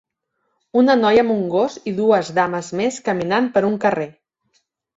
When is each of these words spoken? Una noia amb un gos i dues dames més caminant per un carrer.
Una 0.79 0.95
noia 1.01 1.23
amb 1.25 1.33
un 1.33 1.43
gos 1.57 1.75
i 1.93 1.93
dues 1.99 2.33
dames 2.39 2.73
més 2.81 2.99
caminant 3.11 3.53
per 3.59 3.67
un 3.71 3.79
carrer. 3.87 4.13